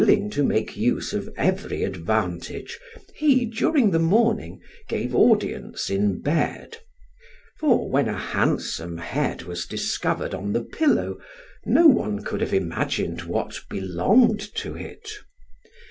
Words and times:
Willing 0.01 0.31
to 0.31 0.43
make 0.43 0.75
use 0.75 1.13
of 1.13 1.29
every 1.37 1.83
advantage 1.83 2.79
he, 3.13 3.45
during 3.45 3.91
the 3.91 3.99
morning, 3.99 4.59
gave 4.87 5.13
audience 5.13 5.91
in 5.91 6.19
bed, 6.23 6.77
for 7.59 7.87
when 7.87 8.09
a 8.09 8.17
handsome 8.17 8.97
head 8.97 9.43
was 9.43 9.67
discovered 9.67 10.33
on 10.33 10.53
the 10.53 10.63
pillow 10.63 11.19
no 11.67 11.85
one 11.85 12.23
could 12.23 12.41
have 12.41 12.51
imagined 12.51 13.21
what 13.25 13.59
belonged 13.69 14.39
to 14.55 14.75
it. 14.75 15.07